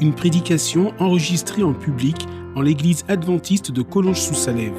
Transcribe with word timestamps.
une 0.00 0.14
prédication 0.14 0.92
enregistrée 0.98 1.62
en 1.62 1.72
public 1.72 2.26
en 2.54 2.62
l'église 2.62 3.04
adventiste 3.08 3.70
de 3.70 3.82
Collonges-sous-Salève. 3.82 4.76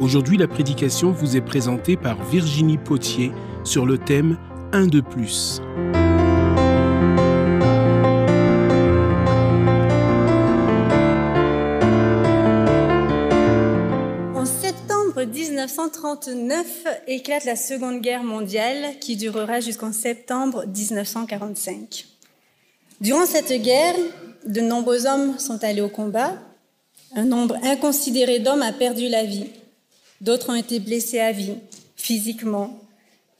Aujourd'hui, 0.00 0.36
la 0.36 0.48
prédication 0.48 1.10
vous 1.12 1.36
est 1.36 1.40
présentée 1.40 1.96
par 1.96 2.22
Virginie 2.24 2.78
Potier 2.78 3.32
sur 3.62 3.86
le 3.86 3.98
thème 3.98 4.36
Un 4.72 4.86
de 4.86 5.00
plus. 5.00 5.60
En 14.34 14.44
septembre 14.44 15.24
1939 15.24 16.86
éclate 17.06 17.44
la 17.44 17.56
Seconde 17.56 18.00
Guerre 18.00 18.24
mondiale 18.24 18.98
qui 19.00 19.16
durera 19.16 19.60
jusqu'en 19.60 19.92
septembre 19.92 20.64
1945. 20.66 22.13
Durant 23.00 23.26
cette 23.26 23.52
guerre, 23.62 23.96
de 24.46 24.60
nombreux 24.60 25.06
hommes 25.06 25.38
sont 25.38 25.62
allés 25.64 25.80
au 25.80 25.88
combat. 25.88 26.38
Un 27.14 27.24
nombre 27.24 27.56
inconsidéré 27.62 28.38
d'hommes 28.38 28.62
a 28.62 28.72
perdu 28.72 29.08
la 29.08 29.24
vie. 29.24 29.46
D'autres 30.20 30.50
ont 30.50 30.54
été 30.54 30.78
blessés 30.78 31.20
à 31.20 31.32
vie, 31.32 31.54
physiquement, 31.96 32.78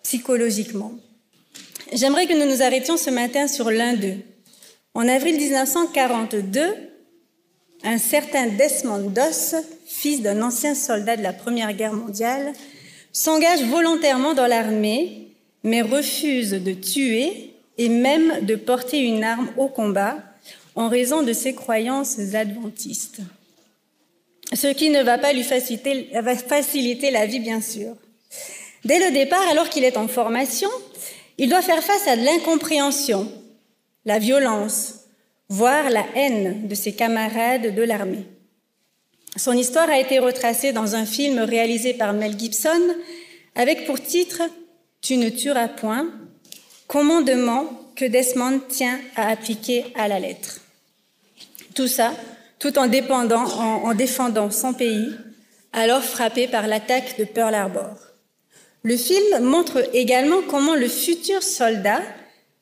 psychologiquement. 0.03 0.92
J'aimerais 1.92 2.27
que 2.27 2.34
nous 2.34 2.51
nous 2.51 2.62
arrêtions 2.62 2.97
ce 2.97 3.11
matin 3.11 3.47
sur 3.47 3.70
l'un 3.70 3.95
d'eux. 3.95 4.17
En 4.95 5.09
avril 5.09 5.37
1942, 5.37 6.62
un 7.84 7.98
certain 7.98 8.48
Desmond 8.48 9.11
Doss, 9.11 9.55
fils 9.86 10.23
d'un 10.23 10.42
ancien 10.42 10.75
soldat 10.75 11.17
de 11.17 11.23
la 11.23 11.33
Première 11.33 11.73
Guerre 11.75 11.92
mondiale, 11.92 12.53
s'engage 13.12 13.62
volontairement 13.64 14.34
dans 14.34 14.47
l'armée, 14.47 15.29
mais 15.62 15.83
refuse 15.83 16.51
de 16.51 16.73
tuer 16.73 17.54
et 17.78 17.89
même 17.89 18.44
de 18.44 18.55
porter 18.55 19.00
une 19.00 19.25
arme 19.25 19.50
au 19.56 19.69
combat 19.69 20.17
en 20.75 20.89
raison 20.89 21.22
de 21.22 21.33
ses 21.33 21.55
croyances 21.55 22.19
adventistes. 22.34 23.20
Ce 24.53 24.69
qui 24.69 24.91
ne 24.91 25.03
va 25.03 25.19
pas 25.19 25.33
lui 25.33 25.42
faciliter, 25.42 27.11
la 27.11 27.27
vie, 27.27 27.41
bien 27.41 27.61
sûr. 27.61 27.95
Dès 28.84 28.98
le 28.98 29.12
départ, 29.12 29.47
alors 29.50 29.69
qu'il 29.69 29.84
est 29.84 29.97
en 29.97 30.08
formation, 30.08 30.69
il 31.39 31.48
doit 31.48 31.62
faire 31.62 31.83
face 31.83 32.06
à 32.06 32.17
l'incompréhension, 32.17 33.30
la 34.05 34.19
violence, 34.19 34.97
voire 35.48 35.91
la 35.91 36.05
haine 36.14 36.69
de 36.69 36.75
ses 36.75 36.92
camarades 36.92 37.75
de 37.75 37.83
l'armée. 37.83 38.25
Son 39.36 39.52
histoire 39.52 39.89
a 39.89 39.98
été 39.98 40.19
retracée 40.19 40.72
dans 40.72 40.95
un 40.95 41.06
film 41.06 41.41
réalisé 41.41 41.95
par 41.95 42.12
Mel 42.12 42.39
Gibson 42.39 42.95
avec 43.56 43.84
pour 43.86 44.00
titre 44.00 44.42
Tu 45.00 45.17
ne 45.17 45.28
tueras 45.28 45.69
point, 45.69 46.08
commandement 46.87 47.69
que 47.97 48.05
Desmond 48.05 48.61
tient 48.69 48.99
à 49.17 49.29
appliquer 49.29 49.85
à 49.97 50.09
la 50.09 50.19
lettre. 50.21 50.61
Tout 51.75 51.89
ça 51.89 52.13
tout 52.65 52.79
en, 52.79 52.87
défendant 53.95 54.51
son 54.51 54.73
pays, 54.73 55.11
alors 55.75 56.03
frappé 56.03 56.48
par 56.48 56.67
l'attaque 56.67 57.19
de 57.19 57.25
Pearl 57.25 57.55
Harbor. 57.55 57.97
Le 58.83 58.97
film 58.97 59.41
montre 59.41 59.86
également 59.92 60.41
comment 60.48 60.75
le 60.75 60.89
futur 60.89 61.42
soldat 61.42 62.01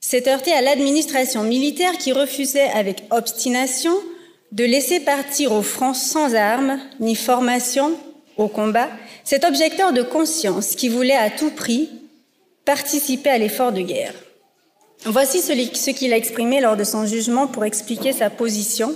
s'est 0.00 0.28
heurté 0.28 0.52
à 0.52 0.60
l'administration 0.60 1.44
militaire 1.44 1.98
qui 1.98 2.12
refusait 2.12 2.70
avec 2.70 3.04
obstination 3.12 3.94
de 4.50 4.64
laisser 4.64 4.98
partir 4.98 5.52
au 5.52 5.62
front 5.62 5.94
sans 5.94 6.34
armes 6.34 6.80
ni 6.98 7.14
formation 7.14 7.96
au 8.36 8.48
combat 8.48 8.88
cet 9.22 9.44
objecteur 9.44 9.92
de 9.92 10.02
conscience 10.02 10.75
qui 10.75 10.88
voulait 10.88 11.14
à 11.14 11.30
tout 11.30 11.50
prix 11.50 11.88
participer 12.64 13.30
à 13.30 13.38
l'effort 13.38 13.72
de 13.72 13.80
guerre. 13.80 14.14
Voici 15.04 15.40
ce 15.40 15.90
qu'il 15.90 16.12
a 16.12 16.16
exprimé 16.16 16.60
lors 16.60 16.76
de 16.76 16.84
son 16.84 17.06
jugement 17.06 17.46
pour 17.46 17.64
expliquer 17.64 18.12
sa 18.12 18.30
position. 18.30 18.94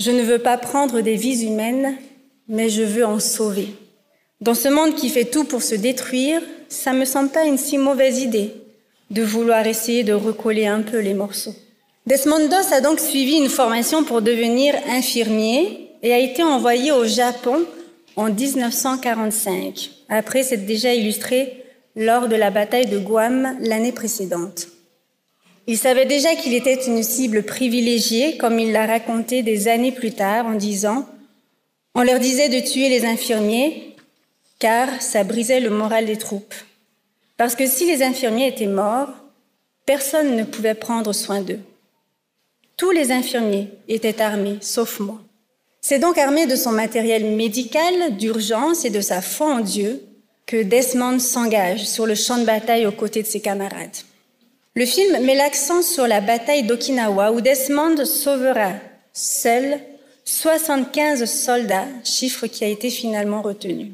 Je 0.00 0.10
ne 0.10 0.22
veux 0.22 0.38
pas 0.38 0.56
prendre 0.56 1.00
des 1.00 1.16
vies 1.16 1.44
humaines, 1.44 1.96
mais 2.48 2.70
je 2.70 2.82
veux 2.82 3.04
en 3.04 3.20
sauver. 3.20 3.68
Dans 4.40 4.54
ce 4.54 4.68
monde 4.68 4.94
qui 4.94 5.08
fait 5.08 5.24
tout 5.24 5.44
pour 5.44 5.62
se 5.62 5.74
détruire, 5.74 6.40
ça 6.68 6.92
me 6.92 7.04
semble 7.04 7.30
pas 7.30 7.44
une 7.44 7.58
si 7.58 7.76
mauvaise 7.76 8.20
idée 8.20 8.52
de 9.10 9.22
vouloir 9.22 9.66
essayer 9.66 10.04
de 10.04 10.12
recoller 10.12 10.66
un 10.66 10.82
peu 10.82 10.98
les 10.98 11.14
morceaux. 11.14 11.54
Desmond 12.06 12.48
Doss 12.48 12.72
a 12.72 12.80
donc 12.80 13.00
suivi 13.00 13.36
une 13.36 13.48
formation 13.48 14.04
pour 14.04 14.22
devenir 14.22 14.74
infirmier 14.88 15.90
et 16.02 16.12
a 16.12 16.18
été 16.18 16.42
envoyé 16.42 16.92
au 16.92 17.04
Japon 17.04 17.64
en 18.16 18.32
1945. 18.32 19.90
Après, 20.08 20.42
c'est 20.42 20.64
déjà 20.64 20.94
illustré 20.94 21.57
lors 21.98 22.28
de 22.28 22.36
la 22.36 22.50
bataille 22.50 22.86
de 22.86 22.98
Guam 22.98 23.56
l'année 23.60 23.92
précédente. 23.92 24.68
Il 25.66 25.76
savait 25.76 26.06
déjà 26.06 26.36
qu'il 26.36 26.54
était 26.54 26.86
une 26.86 27.02
cible 27.02 27.42
privilégiée, 27.42 28.38
comme 28.38 28.60
il 28.60 28.72
l'a 28.72 28.86
raconté 28.86 29.42
des 29.42 29.66
années 29.66 29.92
plus 29.92 30.12
tard 30.12 30.46
en 30.46 30.54
disant 30.54 31.06
On 31.94 32.02
leur 32.02 32.20
disait 32.20 32.48
de 32.48 32.66
tuer 32.66 32.88
les 32.88 33.04
infirmiers, 33.04 33.96
car 34.60 35.02
ça 35.02 35.24
brisait 35.24 35.60
le 35.60 35.70
moral 35.70 36.06
des 36.06 36.16
troupes. 36.16 36.54
Parce 37.36 37.56
que 37.56 37.66
si 37.66 37.84
les 37.84 38.02
infirmiers 38.02 38.46
étaient 38.46 38.66
morts, 38.66 39.10
personne 39.84 40.36
ne 40.36 40.44
pouvait 40.44 40.74
prendre 40.74 41.12
soin 41.12 41.40
d'eux. 41.40 41.60
Tous 42.76 42.92
les 42.92 43.10
infirmiers 43.10 43.70
étaient 43.88 44.22
armés, 44.22 44.58
sauf 44.60 45.00
moi. 45.00 45.20
C'est 45.80 45.98
donc 45.98 46.16
armé 46.16 46.46
de 46.46 46.54
son 46.54 46.70
matériel 46.70 47.24
médical 47.36 48.16
d'urgence 48.16 48.84
et 48.84 48.90
de 48.90 49.00
sa 49.00 49.20
foi 49.20 49.52
en 49.52 49.60
Dieu 49.60 50.07
que 50.48 50.62
Desmond 50.62 51.18
s'engage 51.18 51.84
sur 51.86 52.06
le 52.06 52.14
champ 52.14 52.38
de 52.38 52.46
bataille 52.46 52.86
aux 52.86 52.92
côtés 52.92 53.22
de 53.22 53.26
ses 53.26 53.40
camarades. 53.40 53.98
Le 54.74 54.86
film 54.86 55.22
met 55.22 55.34
l'accent 55.34 55.82
sur 55.82 56.06
la 56.06 56.22
bataille 56.22 56.62
d'Okinawa 56.62 57.32
où 57.32 57.42
Desmond 57.42 58.06
sauvera 58.06 58.72
seul 59.12 59.78
75 60.24 61.26
soldats, 61.26 61.86
chiffre 62.02 62.46
qui 62.46 62.64
a 62.64 62.68
été 62.68 62.88
finalement 62.88 63.42
retenu. 63.42 63.92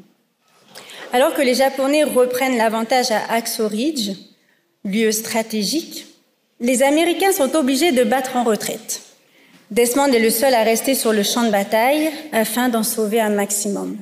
Alors 1.11 1.33
que 1.33 1.41
les 1.41 1.55
Japonais 1.55 2.05
reprennent 2.05 2.57
l'avantage 2.57 3.11
à 3.11 3.33
Axo 3.33 3.67
Ridge, 3.67 4.11
lieu 4.85 5.11
stratégique, 5.11 6.05
les 6.61 6.83
Américains 6.83 7.33
sont 7.33 7.53
obligés 7.57 7.91
de 7.91 8.05
battre 8.05 8.37
en 8.37 8.45
retraite. 8.45 9.01
Desmond 9.71 10.13
est 10.13 10.19
le 10.19 10.29
seul 10.29 10.53
à 10.53 10.63
rester 10.63 10.95
sur 10.95 11.11
le 11.11 11.23
champ 11.23 11.43
de 11.43 11.51
bataille 11.51 12.11
afin 12.31 12.69
d'en 12.69 12.83
sauver 12.83 13.19
un 13.19 13.29
maximum. 13.29 13.97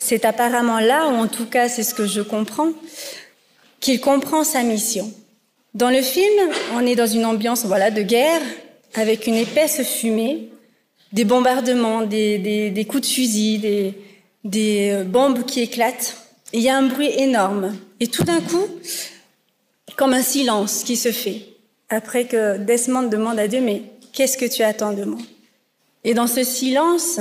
C'est 0.00 0.24
apparemment 0.24 0.80
là, 0.80 1.08
ou 1.08 1.14
en 1.14 1.28
tout 1.28 1.46
cas 1.46 1.68
c'est 1.68 1.84
ce 1.84 1.94
que 1.94 2.06
je 2.06 2.22
comprends, 2.22 2.70
qu'il 3.78 4.00
comprend 4.00 4.42
sa 4.42 4.62
mission. 4.62 5.12
Dans 5.74 5.90
le 5.90 6.02
film, 6.02 6.50
on 6.74 6.84
est 6.84 6.96
dans 6.96 7.06
une 7.06 7.24
ambiance 7.24 7.64
voilà, 7.64 7.92
de 7.92 8.02
guerre, 8.02 8.40
avec 8.94 9.28
une 9.28 9.36
épaisse 9.36 9.82
fumée, 9.82 10.48
des 11.12 11.24
bombardements, 11.24 12.02
des, 12.02 12.38
des, 12.70 12.84
coups 12.86 13.02
de 13.02 13.14
fusil, 13.14 13.58
des, 13.58 13.94
des 14.42 14.90
euh, 14.92 15.04
bombes 15.04 15.44
qui 15.44 15.60
éclatent. 15.60 16.16
Il 16.52 16.60
y 16.60 16.68
a 16.68 16.76
un 16.76 16.86
bruit 16.86 17.10
énorme. 17.16 17.76
Et 18.00 18.08
tout 18.08 18.24
d'un 18.24 18.40
coup, 18.40 18.66
comme 19.96 20.14
un 20.14 20.22
silence 20.22 20.82
qui 20.82 20.96
se 20.96 21.12
fait, 21.12 21.42
après 21.88 22.24
que 22.24 22.58
Desmond 22.58 23.04
demande 23.04 23.38
à 23.38 23.46
Dieu, 23.46 23.60
mais 23.60 23.82
qu'est-ce 24.12 24.38
que 24.38 24.46
tu 24.46 24.62
attends 24.62 24.92
de 24.92 25.04
moi? 25.04 25.20
Et 26.02 26.14
dans 26.14 26.26
ce 26.26 26.42
silence 26.42 27.20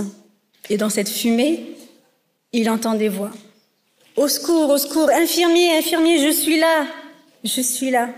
et 0.69 0.77
dans 0.77 0.89
cette 0.89 1.09
fumée, 1.09 1.75
il 2.54 2.69
entend 2.69 2.96
des 2.96 3.10
voix. 3.10 3.31
Au 4.16 4.28
secours, 4.28 4.69
au 4.69 4.78
secours, 4.78 5.10
infirmier, 5.10 5.78
infirmier, 5.78 6.19
je 6.19 6.31
suis 6.31 6.60
là, 6.60 6.86
je 7.44 7.62
suis 7.62 7.92
là. 7.92 8.10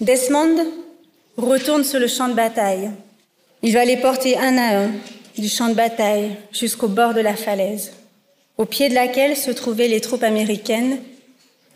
Desmond 0.00 0.66
retourne 1.36 1.84
sur 1.84 2.00
le 2.00 2.06
champ 2.06 2.28
de 2.28 2.34
bataille. 2.34 2.90
Il 3.62 3.72
va 3.72 3.84
les 3.84 3.96
porter 3.96 4.38
un 4.38 4.56
à 4.56 4.78
un 4.84 4.90
du 5.36 5.48
champ 5.48 5.68
de 5.68 5.74
bataille 5.74 6.36
jusqu'au 6.52 6.88
bord 6.88 7.14
de 7.14 7.20
la 7.20 7.34
falaise, 7.34 7.92
au 8.56 8.64
pied 8.64 8.88
de 8.88 8.94
laquelle 8.94 9.36
se 9.36 9.50
trouvaient 9.50 9.88
les 9.88 10.00
troupes 10.00 10.22
américaines 10.22 10.98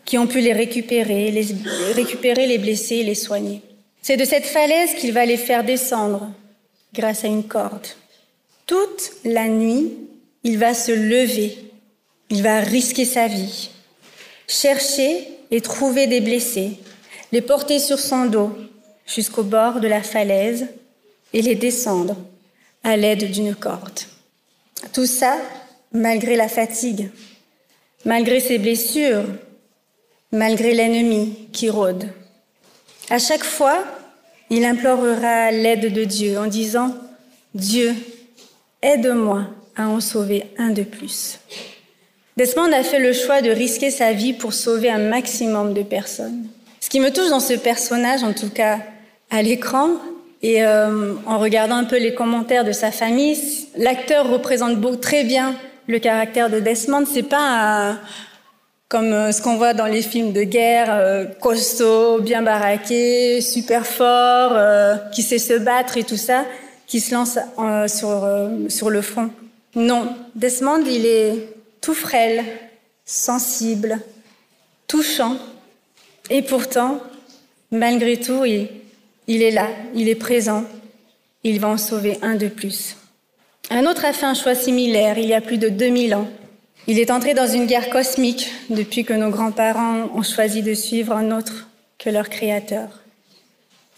qui 0.05 0.17
ont 0.17 0.27
pu 0.27 0.39
les 0.39 0.53
récupérer, 0.53 1.29
les, 1.29 1.47
récupérer 1.93 2.47
les 2.47 2.57
blessés 2.57 2.97
et 2.97 3.03
les 3.03 3.15
soigner. 3.15 3.61
C'est 4.01 4.17
de 4.17 4.25
cette 4.25 4.45
falaise 4.45 4.95
qu'il 4.95 5.13
va 5.13 5.25
les 5.25 5.37
faire 5.37 5.63
descendre 5.63 6.31
grâce 6.93 7.25
à 7.25 7.27
une 7.27 7.43
corde. 7.43 7.87
Toute 8.65 9.11
la 9.25 9.47
nuit, 9.47 9.91
il 10.43 10.57
va 10.57 10.73
se 10.73 10.91
lever, 10.91 11.57
il 12.29 12.43
va 12.43 12.59
risquer 12.59 13.05
sa 13.05 13.27
vie, 13.27 13.69
chercher 14.47 15.27
et 15.51 15.61
trouver 15.61 16.07
des 16.07 16.21
blessés, 16.21 16.77
les 17.31 17.41
porter 17.41 17.79
sur 17.79 17.99
son 17.99 18.25
dos 18.25 18.55
jusqu'au 19.05 19.43
bord 19.43 19.79
de 19.79 19.87
la 19.87 20.03
falaise 20.03 20.67
et 21.33 21.41
les 21.41 21.55
descendre, 21.55 22.15
à 22.83 22.95
l'aide 22.95 23.29
d'une 23.31 23.55
corde. 23.55 23.99
Tout 24.93 25.05
ça 25.05 25.37
malgré 25.91 26.35
la 26.35 26.47
fatigue, 26.47 27.09
malgré 28.05 28.39
ses 28.39 28.57
blessures, 28.57 29.25
malgré 30.31 30.73
l'ennemi 30.73 31.49
qui 31.51 31.69
rôde. 31.69 32.09
À 33.09 33.19
chaque 33.19 33.43
fois, 33.43 33.83
il 34.49 34.63
implorera 34.63 35.51
l'aide 35.51 35.91
de 35.91 36.03
Dieu 36.03 36.37
en 36.37 36.47
disant, 36.47 36.95
Dieu, 37.53 37.95
aide-moi 38.81 39.47
à 39.79 39.87
en 39.87 40.01
sauver 40.01 40.43
un 40.57 40.71
de 40.71 40.83
plus. 40.83 41.39
Desmond 42.35 42.71
a 42.73 42.83
fait 42.83 42.99
le 42.99 43.13
choix 43.13 43.41
de 43.41 43.49
risquer 43.49 43.91
sa 43.91 44.11
vie 44.11 44.33
pour 44.33 44.53
sauver 44.53 44.89
un 44.89 45.09
maximum 45.09 45.73
de 45.73 45.83
personnes. 45.83 46.47
Ce 46.81 46.89
qui 46.89 46.99
me 46.99 47.11
touche 47.11 47.29
dans 47.29 47.39
ce 47.39 47.53
personnage, 47.53 48.23
en 48.23 48.33
tout 48.33 48.49
cas 48.49 48.79
à 49.29 49.41
l'écran, 49.41 49.89
et 50.41 50.63
euh, 50.63 51.13
en 51.25 51.37
regardant 51.37 51.75
un 51.75 51.83
peu 51.85 51.97
les 51.97 52.13
commentaires 52.13 52.65
de 52.65 52.71
sa 52.71 52.91
famille, 52.91 53.37
l'acteur 53.77 54.29
représente 54.29 55.01
très 55.01 55.23
bien 55.23 55.55
le 55.87 55.99
caractère 55.99 56.49
de 56.49 56.59
Desmond. 56.59 57.05
C'est 57.05 57.23
pas 57.23 57.97
comme 58.89 59.13
euh, 59.13 59.31
ce 59.31 59.41
qu'on 59.41 59.55
voit 59.55 59.73
dans 59.73 59.85
les 59.85 60.01
films 60.01 60.33
de 60.33 60.43
guerre, 60.43 60.87
euh, 60.91 61.25
costaud, 61.41 62.19
bien 62.21 62.41
baraqué, 62.41 63.41
super 63.41 63.85
fort, 63.85 64.57
qui 65.13 65.23
sait 65.23 65.39
se 65.39 65.57
battre 65.57 65.97
et 65.97 66.03
tout 66.03 66.17
ça, 66.17 66.45
qui 66.85 66.99
se 66.99 67.13
lance 67.13 67.37
sur 67.87 68.89
le 68.89 69.01
front. 69.01 69.29
Non, 69.75 70.15
Desmond, 70.35 70.83
il 70.85 71.05
est 71.05 71.49
tout 71.81 71.93
frêle, 71.93 72.43
sensible, 73.05 73.99
touchant, 74.87 75.37
et 76.29 76.41
pourtant, 76.41 76.99
malgré 77.71 78.17
tout, 78.17 78.45
il, 78.45 78.67
il 79.27 79.41
est 79.41 79.51
là, 79.51 79.69
il 79.95 80.09
est 80.09 80.15
présent, 80.15 80.63
il 81.43 81.59
va 81.59 81.69
en 81.69 81.77
sauver 81.77 82.17
un 82.21 82.35
de 82.35 82.47
plus. 82.47 82.95
Un 83.69 83.85
autre 83.85 84.05
a 84.05 84.13
fait 84.13 84.25
un 84.25 84.33
choix 84.33 84.55
similaire 84.55 85.17
il 85.17 85.27
y 85.27 85.33
a 85.33 85.41
plus 85.41 85.59
de 85.59 85.69
2000 85.69 86.15
ans. 86.15 86.27
Il 86.87 86.97
est 86.97 87.11
entré 87.11 87.35
dans 87.35 87.47
une 87.47 87.67
guerre 87.67 87.89
cosmique 87.89 88.49
depuis 88.69 89.05
que 89.05 89.13
nos 89.13 89.29
grands-parents 89.29 90.09
ont 90.15 90.23
choisi 90.23 90.63
de 90.63 90.73
suivre 90.73 91.13
un 91.13 91.37
autre 91.37 91.67
que 91.99 92.09
leur 92.09 92.29
créateur. 92.29 92.87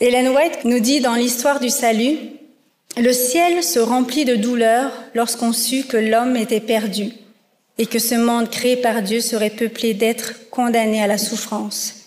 Hélène 0.01 0.29
White 0.29 0.65
nous 0.65 0.79
dit 0.79 0.99
dans 0.99 1.15
l'histoire 1.15 1.59
du 1.59 1.69
salut, 1.69 2.17
le 2.97 3.13
ciel 3.13 3.63
se 3.63 3.79
remplit 3.79 4.25
de 4.25 4.35
douleur 4.35 4.91
lorsqu'on 5.13 5.53
sut 5.53 5.87
que 5.87 5.97
l'homme 5.97 6.35
était 6.35 6.59
perdu 6.59 7.11
et 7.77 7.85
que 7.85 7.99
ce 7.99 8.15
monde 8.15 8.49
créé 8.49 8.75
par 8.75 9.01
Dieu 9.01 9.21
serait 9.21 9.49
peuplé 9.49 9.93
d'êtres 9.93 10.33
condamnés 10.49 11.01
à 11.01 11.07
la 11.07 11.17
souffrance 11.17 12.01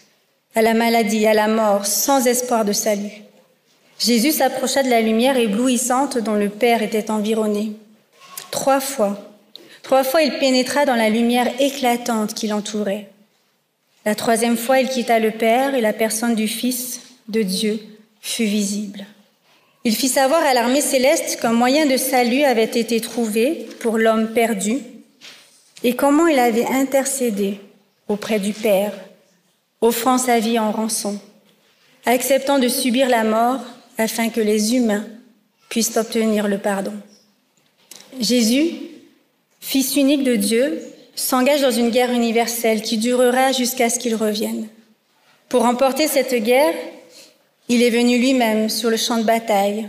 à 0.54 0.62
la 0.62 0.74
maladie, 0.74 1.26
à 1.26 1.34
la 1.34 1.48
mort, 1.48 1.86
sans 1.86 2.26
espoir 2.26 2.64
de 2.64 2.72
salut. 2.72 3.22
Jésus 3.98 4.32
s'approcha 4.32 4.82
de 4.82 4.90
la 4.90 5.00
lumière 5.00 5.36
éblouissante 5.36 6.18
dont 6.18 6.34
le 6.34 6.48
Père 6.48 6.82
était 6.82 7.10
environné. 7.10 7.72
Trois 8.50 8.80
fois, 8.80 9.18
trois 9.82 10.04
fois 10.04 10.22
il 10.22 10.38
pénétra 10.38 10.84
dans 10.84 10.94
la 10.94 11.10
lumière 11.10 11.48
éclatante 11.60 12.34
qui 12.34 12.46
l'entourait. 12.46 13.08
La 14.04 14.14
troisième 14.14 14.58
fois, 14.58 14.80
il 14.80 14.88
quitta 14.88 15.18
le 15.18 15.30
Père 15.30 15.74
et 15.74 15.80
la 15.80 15.94
personne 15.94 16.34
du 16.34 16.46
Fils 16.46 17.00
de 17.28 17.42
Dieu 17.42 17.80
fut 18.20 18.44
visible. 18.44 19.06
Il 19.86 19.94
fit 19.94 20.08
savoir 20.08 20.42
à 20.42 20.54
l'armée 20.54 20.80
céleste 20.80 21.38
qu'un 21.40 21.52
moyen 21.52 21.84
de 21.84 21.98
salut 21.98 22.42
avait 22.42 22.64
été 22.64 23.00
trouvé 23.00 23.68
pour 23.80 23.98
l'homme 23.98 24.32
perdu 24.32 24.78
et 25.82 25.94
comment 25.94 26.26
il 26.26 26.38
avait 26.38 26.64
intercédé 26.64 27.60
auprès 28.08 28.38
du 28.38 28.54
Père 28.54 28.94
offrant 29.82 30.16
sa 30.16 30.38
vie 30.38 30.58
en 30.58 30.72
rançon, 30.72 31.20
acceptant 32.06 32.58
de 32.58 32.68
subir 32.68 33.10
la 33.10 33.24
mort 33.24 33.60
afin 33.98 34.30
que 34.30 34.40
les 34.40 34.74
humains 34.74 35.04
puissent 35.68 35.98
obtenir 35.98 36.48
le 36.48 36.56
pardon. 36.56 36.94
Jésus, 38.18 38.72
Fils 39.60 39.96
unique 39.96 40.24
de 40.24 40.36
Dieu, 40.36 40.82
s'engage 41.14 41.60
dans 41.60 41.70
une 41.70 41.90
guerre 41.90 42.12
universelle 42.12 42.80
qui 42.80 42.96
durera 42.96 43.52
jusqu'à 43.52 43.90
ce 43.90 43.98
qu'il 43.98 44.14
revienne. 44.14 44.68
Pour 45.48 45.62
remporter 45.62 46.08
cette 46.08 46.34
guerre, 46.34 46.74
il 47.68 47.82
est 47.82 47.90
venu 47.90 48.18
lui-même 48.18 48.68
sur 48.68 48.90
le 48.90 48.96
champ 48.96 49.18
de 49.18 49.24
bataille, 49.24 49.88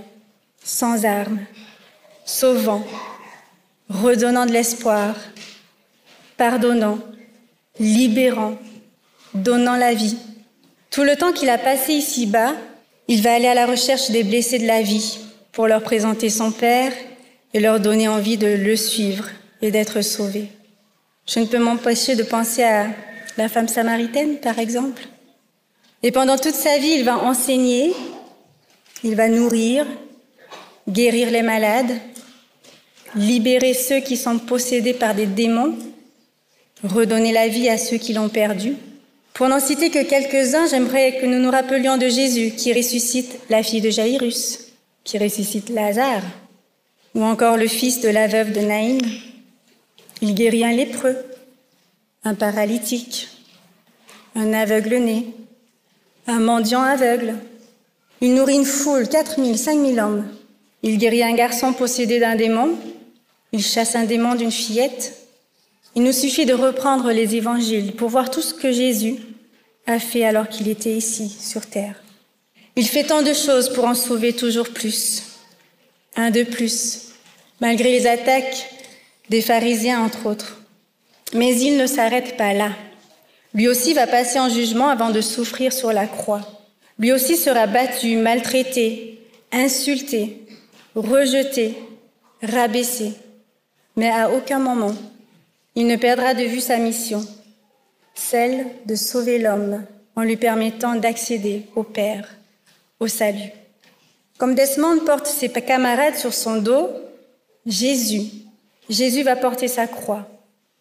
sans 0.64 1.06
armes, 1.06 1.40
sauvant, 2.26 2.86
redonnant 3.90 4.46
de 4.46 4.52
l'espoir, 4.52 5.16
pardonnant, 6.38 7.00
libérant, 7.80 8.58
donnant 9.34 9.76
la 9.76 9.94
vie. 9.94 10.18
Tout 10.90 11.04
le 11.04 11.16
temps 11.16 11.34
qu'il 11.34 11.50
a 11.50 11.58
passé 11.58 11.94
ici-bas, 11.94 12.54
il 13.08 13.22
va 13.22 13.34
aller 13.34 13.48
à 13.48 13.54
la 13.54 13.66
recherche 13.66 14.10
des 14.10 14.24
blessés 14.24 14.60
de 14.60 14.68
la 14.68 14.82
vie 14.82 15.20
pour 15.52 15.68
leur 15.68 15.84
présenter 15.84 16.30
son 16.30 16.52
Père 16.52 16.94
et 17.54 17.60
leur 17.60 17.80
donner 17.80 18.08
envie 18.08 18.38
de 18.38 18.48
le 18.48 18.76
suivre 18.76 19.26
et 19.62 19.72
d'être 19.72 20.02
sauvés. 20.02 20.50
Je 21.28 21.40
ne 21.40 21.46
peux 21.46 21.60
m'empêcher 21.60 22.16
de 22.16 22.24
penser 22.24 22.64
à 22.64 22.88
la 23.38 23.50
femme 23.50 23.68
samaritaine, 23.68 24.38
par 24.38 24.60
exemple. 24.60 25.02
Et 26.06 26.12
pendant 26.12 26.38
toute 26.38 26.54
sa 26.54 26.78
vie, 26.78 26.98
il 27.00 27.04
va 27.04 27.18
enseigner, 27.18 27.92
il 29.04 29.16
va 29.16 29.28
nourrir, 29.28 29.88
guérir 30.88 31.32
les 31.32 31.42
malades, 31.42 32.00
libérer 33.16 33.74
ceux 33.74 34.02
qui 34.02 34.16
sont 34.16 34.38
possédés 34.38 34.94
par 34.94 35.16
des 35.16 35.26
démons, 35.26 35.76
redonner 36.84 37.32
la 37.32 37.48
vie 37.48 37.70
à 37.70 37.80
ceux 37.80 37.98
qui 37.98 38.14
l'ont 38.14 38.30
perdu. 38.30 38.76
Pour 39.34 39.50
n'en 39.50 39.60
citer 39.60 39.90
que 39.90 40.04
quelques-uns, 40.04 40.68
j'aimerais 40.68 41.18
que 41.20 41.26
nous 41.26 41.40
nous 41.40 41.50
rappelions 41.50 41.98
de 41.98 42.08
Jésus 42.08 42.52
qui 42.52 42.72
ressuscite 42.72 43.40
la 43.50 43.64
fille 43.64 43.82
de 43.82 43.90
Jairus, 43.90 44.60
qui 45.04 45.18
ressuscite 45.18 45.70
Lazare, 45.70 46.22
ou 47.16 47.24
encore 47.24 47.58
le 47.58 47.68
fils 47.68 48.02
de 48.02 48.10
la 48.10 48.28
veuve 48.28 48.52
de 48.52 48.62
Naïm. 48.62 49.00
Il 50.22 50.36
guérit 50.36 50.66
un 50.66 50.72
lépreux, 50.72 51.18
un 52.24 52.36
paralytique, 52.36 53.28
un 54.36 54.54
aveugle-né, 54.54 55.34
un 56.28 56.40
mendiant 56.40 56.82
aveugle. 56.82 57.36
Il 58.22 58.34
nourrit 58.34 58.56
une 58.56 58.66
foule, 58.66 59.08
quatre 59.08 59.40
mille, 59.40 59.58
cinq 59.58 59.78
mille 59.78 60.00
hommes. 60.00 60.28
Il 60.84 60.98
guérit 60.98 61.24
un 61.24 61.34
garçon 61.34 61.74
possédé 61.74 62.20
d'un 62.20 62.36
démon. 62.36 62.76
Il 63.52 63.64
chasse 63.64 63.96
un 63.96 64.06
démon 64.06 64.36
d'une 64.36 64.52
fillette. 64.52 65.14
Il 65.96 66.04
nous 66.04 66.12
suffit 66.12 66.46
de 66.46 66.54
reprendre 66.54 67.12
les 67.12 67.36
évangiles 67.36 67.94
pour 67.94 68.10
voir 68.10 68.30
tout 68.30 68.42
ce 68.42 68.54
que 68.54 68.72
Jésus 68.72 69.16
a 69.88 70.00
fait 70.00 70.26
alors 70.26 70.50
qu'il 70.50 70.68
était 70.68 70.96
ici, 70.96 71.30
sur 71.30 71.66
terre. 71.66 71.96
Il 72.76 72.88
fait 72.88 73.06
tant 73.06 73.22
de 73.22 73.34
choses 73.34 73.72
pour 73.72 73.86
en 73.86 73.94
sauver 73.94 74.34
toujours 74.34 74.70
plus, 74.70 75.24
un 76.18 76.32
de 76.32 76.44
plus, 76.44 77.14
malgré 77.62 77.92
les 77.92 78.08
attaques 78.08 78.70
des 79.30 79.42
pharisiens, 79.42 80.02
entre 80.02 80.26
autres. 80.26 80.62
Mais 81.34 81.58
il 81.58 81.78
ne 81.78 81.88
s'arrête 81.88 82.36
pas 82.36 82.54
là. 82.54 82.72
Lui 83.56 83.70
aussi 83.70 83.94
va 83.94 84.06
passer 84.06 84.38
en 84.38 84.50
jugement 84.50 84.90
avant 84.90 85.12
de 85.12 85.22
souffrir 85.22 85.72
sur 85.72 85.94
la 85.94 86.08
croix. 86.08 86.42
Lui 87.00 87.14
aussi 87.14 87.38
sera 87.38 87.68
battu, 87.68 88.18
maltraité, 88.18 89.22
insulté, 89.54 90.46
rejeté, 90.94 91.78
rabaissé. 92.44 93.14
Mais 93.96 94.10
à 94.10 94.30
aucun 94.30 94.60
moment, 94.60 94.94
il 95.74 95.88
ne 95.88 95.96
perdra 95.96 96.34
de 96.34 96.44
vue 96.44 96.60
sa 96.60 96.78
mission, 96.78 97.26
celle 98.14 98.68
de 98.86 98.96
sauver 98.96 99.40
l'homme 99.40 99.86
en 100.18 100.24
lui 100.24 100.36
permettant 100.36 100.96
d'accéder 100.96 101.64
au 101.76 101.84
Père, 101.84 102.36
au 103.00 103.08
salut. 103.08 103.52
Comme 104.38 104.56
Desmond 104.56 105.00
porte 105.06 105.28
ses 105.28 105.50
camarades 105.50 106.16
sur 106.16 106.34
son 106.34 106.58
dos, 106.58 106.90
Jésus, 107.66 108.26
Jésus 108.90 109.24
va 109.24 109.38
porter 109.38 109.70
sa 109.70 109.88
croix 109.88 110.28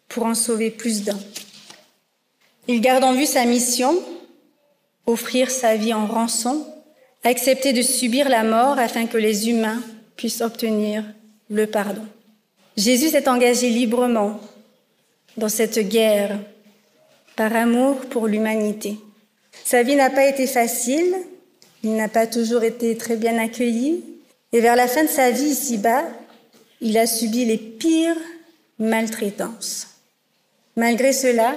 pour 0.09 0.25
en 0.25 0.35
sauver 0.35 0.71
plus 0.71 1.03
d'un. 1.03 1.17
Il 2.67 2.81
garde 2.81 3.03
en 3.03 3.13
vue 3.13 3.27
sa 3.27 3.45
mission, 3.45 3.95
offrir 5.05 5.51
sa 5.51 5.75
vie 5.75 5.93
en 5.93 6.07
rançon, 6.07 6.65
accepter 7.23 7.73
de 7.73 7.81
subir 7.81 8.27
la 8.27 8.43
mort 8.43 8.79
afin 8.79 9.05
que 9.05 9.17
les 9.17 9.49
humains 9.49 9.81
puissent 10.15 10.41
obtenir 10.41 11.03
le 11.49 11.67
pardon. 11.67 12.05
Jésus 12.75 13.09
s'est 13.09 13.29
engagé 13.29 13.69
librement 13.69 14.39
dans 15.37 15.49
cette 15.49 15.79
guerre 15.79 16.39
par 17.35 17.55
amour 17.55 17.97
pour 18.09 18.27
l'humanité. 18.27 18.97
Sa 19.63 19.83
vie 19.83 19.95
n'a 19.95 20.09
pas 20.09 20.25
été 20.25 20.47
facile, 20.47 21.15
il 21.83 21.95
n'a 21.95 22.09
pas 22.09 22.25
toujours 22.25 22.63
été 22.63 22.97
très 22.97 23.15
bien 23.15 23.37
accueilli, 23.37 24.03
et 24.51 24.59
vers 24.59 24.75
la 24.75 24.87
fin 24.87 25.03
de 25.03 25.09
sa 25.09 25.31
vie 25.31 25.49
ici-bas, 25.49 26.03
il 26.81 26.97
a 26.97 27.05
subi 27.05 27.45
les 27.45 27.57
pires 27.57 28.17
maltraitances. 28.79 29.87
Malgré 30.75 31.13
cela, 31.13 31.55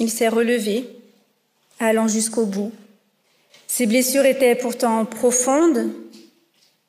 il 0.00 0.10
s'est 0.10 0.28
relevé, 0.28 0.88
allant 1.78 2.08
jusqu'au 2.08 2.46
bout. 2.46 2.72
Ses 3.68 3.86
blessures 3.86 4.24
étaient 4.24 4.56
pourtant 4.56 5.04
profondes, 5.04 5.92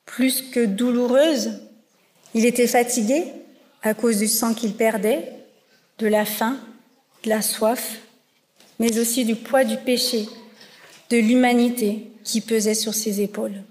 plus 0.06 0.42
que 0.50 0.64
douloureuses. 0.64 1.60
Il 2.34 2.46
était 2.46 2.66
fatigué 2.66 3.24
à 3.82 3.94
cause 3.94 4.18
du 4.18 4.28
sang 4.28 4.54
qu'il 4.54 4.72
perdait, 4.72 5.30
de 5.98 6.06
la 6.06 6.24
faim, 6.24 6.58
de 7.22 7.28
la 7.28 7.42
soif, 7.42 7.98
mais 8.80 8.98
aussi 8.98 9.24
du 9.24 9.36
poids 9.36 9.64
du 9.64 9.76
péché, 9.76 10.26
de 11.10 11.18
l'humanité 11.18 12.08
qui 12.24 12.40
pesait 12.40 12.74
sur 12.74 12.94
ses 12.94 13.20
épaules. 13.20 13.62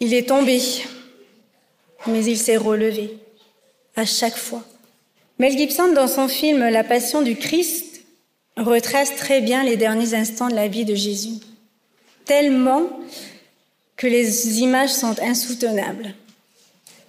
Il 0.00 0.12
est 0.12 0.28
tombé, 0.28 0.60
mais 2.08 2.24
il 2.24 2.36
s'est 2.36 2.56
relevé 2.56 3.16
à 3.94 4.04
chaque 4.04 4.36
fois. 4.36 4.64
Mel 5.38 5.56
Gibson, 5.56 5.92
dans 5.92 6.08
son 6.08 6.26
film 6.26 6.68
La 6.68 6.82
Passion 6.82 7.22
du 7.22 7.36
Christ, 7.36 7.91
retrace 8.56 9.14
très 9.16 9.40
bien 9.40 9.64
les 9.64 9.76
derniers 9.76 10.14
instants 10.14 10.48
de 10.48 10.54
la 10.54 10.68
vie 10.68 10.84
de 10.84 10.94
Jésus, 10.94 11.40
tellement 12.24 12.82
que 13.96 14.06
les 14.06 14.60
images 14.60 14.90
sont 14.90 15.18
insoutenables. 15.20 16.14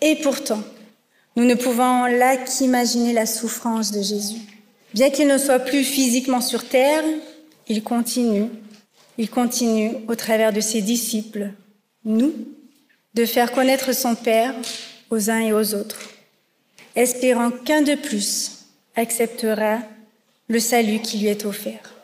Et 0.01 0.15
pourtant, 0.17 0.61
nous 1.35 1.45
ne 1.45 1.55
pouvons 1.55 2.05
là 2.05 2.37
qu'imaginer 2.37 3.13
la 3.13 3.25
souffrance 3.25 3.91
de 3.91 4.01
Jésus. 4.01 4.41
Bien 4.93 5.09
qu'il 5.09 5.27
ne 5.27 5.37
soit 5.37 5.59
plus 5.59 5.83
physiquement 5.83 6.41
sur 6.41 6.67
terre, 6.67 7.03
il 7.67 7.83
continue, 7.83 8.49
il 9.17 9.29
continue 9.29 9.93
au 10.07 10.15
travers 10.15 10.53
de 10.53 10.61
ses 10.61 10.81
disciples, 10.81 11.49
nous, 12.05 12.33
de 13.13 13.25
faire 13.25 13.51
connaître 13.51 13.93
son 13.93 14.15
Père 14.15 14.53
aux 15.09 15.29
uns 15.29 15.39
et 15.39 15.53
aux 15.53 15.73
autres, 15.73 16.01
espérant 16.95 17.51
qu'un 17.51 17.81
de 17.81 17.95
plus 17.95 18.65
acceptera 18.95 19.79
le 20.53 20.59
salut 20.59 20.99
qui 20.99 21.17
lui 21.17 21.29
est 21.29 21.45
offert. 21.45 21.95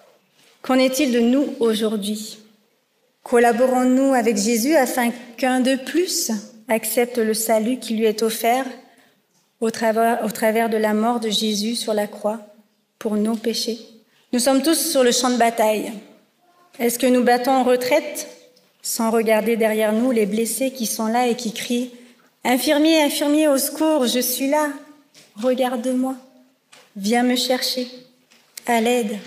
Qu'en 0.64 0.80
est-il 0.80 1.12
de 1.12 1.20
nous 1.20 1.54
aujourd'hui? 1.60 2.40
Collaborons-nous 3.22 4.16
avec 4.16 4.38
Jésus 4.38 4.76
afin 4.76 5.12
qu'un 5.38 5.60
de 5.60 5.76
plus 5.76 6.32
accepte 6.68 7.20
le 7.20 7.36
salut 7.36 7.78
qui 7.78 7.94
lui 7.94 8.06
est 8.06 8.24
offert 8.24 8.66
au 9.62 9.70
travers, 9.70 10.26
au 10.26 10.32
travers 10.32 10.68
de 10.68 10.78
la 10.78 10.96
mort 10.96 11.20
de 11.20 11.30
Jésus 11.30 11.76
sur 11.76 11.94
la 11.94 12.08
croix 12.08 12.40
pour 12.98 13.18
nos 13.18 13.36
péchés? 13.36 13.78
Nous 14.34 14.40
sommes 14.40 14.64
tous 14.64 14.80
sur 14.80 15.04
le 15.04 15.12
champ 15.12 15.30
de 15.30 15.38
bataille. 15.38 15.94
Est-ce 16.80 16.98
que 16.98 17.06
nous 17.06 17.24
battons 17.24 17.52
en 17.52 17.64
retraite 17.64 18.28
sans 18.82 19.12
regarder 19.12 19.58
derrière 19.58 19.94
nous 19.94 20.10
les 20.10 20.26
blessés 20.26 20.72
qui 20.72 20.88
sont 20.88 21.08
là 21.08 21.28
et 21.28 21.36
qui 21.36 21.54
crient 21.54 21.92
Infirmier, 22.44 23.04
infirmier, 23.04 23.48
au 23.48 23.60
secours, 23.60 24.08
je 24.08 24.20
suis 24.20 24.50
là, 24.50 24.70
regarde-moi, 25.36 26.16
viens 26.96 27.24
me 27.24 27.36
chercher, 27.36 27.88
à 28.70 28.82
l'aide. 28.82 29.18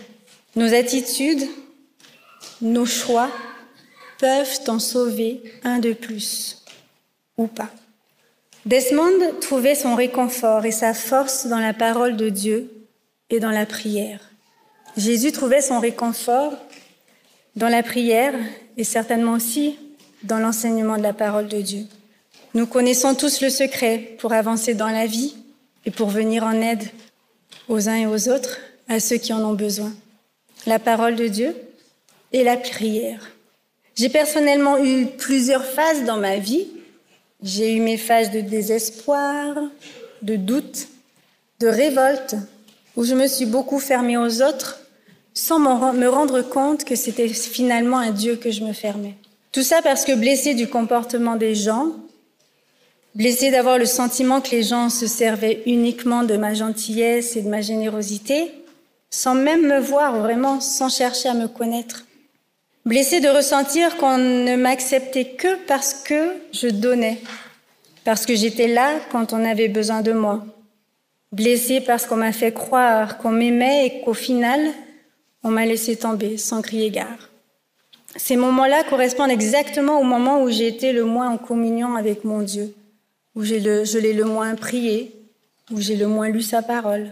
Nos 0.57 0.73
attitudes, 0.75 1.47
nos 2.61 2.87
choix 2.87 3.31
peuvent 4.19 4.61
en 4.69 4.79
sauver 4.79 5.43
un 5.65 5.79
de 5.79 5.93
plus, 5.93 6.63
ou 7.37 7.47
pas. 7.47 7.71
Desmond 8.67 9.19
trouvait 9.41 9.75
son 9.75 9.97
réconfort 9.97 10.65
et 10.65 10.71
sa 10.71 10.95
force 10.95 11.47
dans 11.47 11.59
la 11.59 11.75
parole 11.75 12.17
de 12.17 12.29
Dieu 12.29 12.71
et 13.31 13.41
dans 13.41 13.51
la 13.51 13.67
prière. 13.67 14.21
Jésus 14.97 15.33
trouvait 15.33 15.63
son 15.63 15.81
réconfort 15.81 16.53
dans 17.57 17.69
la 17.69 17.83
prière 17.83 18.35
et 18.77 18.85
certainement 18.85 19.33
aussi 19.33 19.79
dans 20.23 20.39
l'enseignement 20.39 20.97
de 20.97 21.03
la 21.03 21.13
parole 21.13 21.49
de 21.49 21.61
Dieu. 21.61 21.87
Nous 22.55 22.67
connaissons 22.67 23.15
tous 23.15 23.41
le 23.41 23.51
secret 23.51 24.17
pour 24.19 24.33
avancer 24.33 24.75
dans 24.75 24.91
la 24.91 25.07
vie 25.07 25.35
et 25.85 25.91
pour 25.91 26.11
venir 26.11 26.45
en 26.45 26.61
aide 26.61 26.85
aux 27.69 27.89
uns 27.89 27.97
et 27.97 28.07
aux 28.07 28.29
autres, 28.29 28.59
à 28.93 29.01
ceux 29.01 29.17
qui 29.17 29.33
en 29.33 29.45
ont 29.45 29.55
besoin. 29.55 29.93
La 30.67 30.79
parole 30.79 31.17
de 31.17 31.27
Dieu 31.27 31.57
et 32.33 32.45
la 32.45 32.57
prière. 32.57 33.31
J'ai 33.97 34.09
personnellement 34.09 34.79
eu 34.83 35.07
plusieurs 35.07 35.65
phases 35.65 36.05
dans 36.05 36.17
ma 36.17 36.37
vie. 36.37 36.67
J'ai 37.43 37.75
eu 37.75 37.81
mes 37.81 37.97
phases 37.99 38.31
de 38.31 38.41
désespoir, 38.41 39.57
de 40.23 40.37
doute, 40.37 40.89
de 41.61 41.67
révolte, 41.67 42.37
où 42.97 43.05
je 43.05 43.15
me 43.15 43.27
suis 43.27 43.47
beaucoup 43.47 43.79
fermée 43.79 44.17
aux 44.17 44.43
autres 44.43 44.79
sans 45.35 45.59
me 45.59 46.09
rendre 46.09 46.43
compte 46.43 46.85
que 46.85 46.95
c'était 46.95 47.29
finalement 47.29 47.99
un 47.99 48.11
Dieu 48.11 48.37
que 48.37 48.51
je 48.51 48.63
me 48.65 48.73
fermais. 48.73 49.15
Tout 49.51 49.63
ça 49.63 49.81
parce 49.83 50.05
que 50.05 50.15
blessée 50.15 50.55
du 50.55 50.69
comportement 50.69 51.37
des 51.37 51.55
gens, 51.55 51.89
blessée 53.15 53.51
d'avoir 53.51 53.79
le 53.79 53.87
sentiment 53.87 54.41
que 54.41 54.51
les 54.51 54.63
gens 54.63 54.91
se 54.91 55.07
servaient 55.07 55.63
uniquement 55.67 56.23
de 56.23 56.37
ma 56.37 56.55
gentillesse 56.55 57.37
et 57.37 57.43
de 57.43 57.49
ma 57.49 57.63
générosité, 57.63 58.53
sans 59.12 59.35
même 59.35 59.66
me 59.66 59.78
voir 59.78 60.19
vraiment, 60.19 60.61
sans 60.61 60.88
chercher 60.88 61.28
à 61.28 61.35
me 61.35 61.47
connaître. 61.47 62.07
Blessée 62.87 63.21
de 63.21 63.28
ressentir 63.28 63.97
qu'on 63.99 64.16
ne 64.19 64.57
m'acceptait 64.57 65.37
que 65.37 65.54
parce 65.66 65.95
que 65.95 66.33
je 66.52 66.66
donnais, 66.66 67.21
parce 68.04 68.26
que 68.26 68.35
j'étais 68.35 68.66
là 68.66 68.95
quand 69.12 69.35
on 69.35 69.45
avait 69.45 69.69
besoin 69.69 70.00
de 70.00 70.12
moi, 70.12 70.45
blessée 71.31 71.81
parce 71.81 72.07
qu'on 72.07 72.16
m'a 72.16 72.33
fait 72.33 72.52
croire 72.52 73.19
qu'on 73.19 73.31
m'aimait 73.31 73.87
et 73.87 74.00
qu'au 74.00 74.14
final, 74.14 74.61
on 75.45 75.50
m'a 75.50 75.66
laissé 75.66 75.95
tomber 75.95 76.38
sans 76.38 76.62
crier 76.62 76.90
gare. 76.90 77.28
Ces 78.16 78.37
moments-là 78.37 78.83
correspondent 78.85 79.31
exactement 79.31 80.00
au 80.00 80.04
moment 80.04 80.42
où 80.42 80.50
j'ai 80.50 80.69
été 80.69 80.92
le 80.92 81.04
moins 81.04 81.28
en 81.31 81.38
communion 81.38 81.97
avec 81.97 82.25
mon 82.25 82.40
Dieu, 82.40 82.75
où 83.35 83.45
je 83.45 83.99
l'ai 83.99 84.12
le 84.14 84.25
moins 84.25 84.54
prié, 84.54 85.14
où 85.71 85.81
j'ai 85.81 85.97
le 85.97 86.09
moins 86.09 86.31
lu 86.31 86.42
sa 86.42 86.62
parole. 86.62 87.11